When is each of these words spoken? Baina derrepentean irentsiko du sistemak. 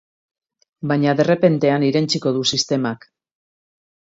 Baina 0.91 1.13
derrepentean 1.19 1.85
irentsiko 1.91 2.33
du 2.39 2.43
sistemak. 2.57 3.07